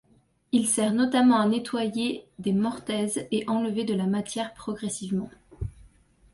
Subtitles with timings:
[0.51, 5.29] Il sert notamment à nettoyer des mortaises et enlever de la matière progressivement.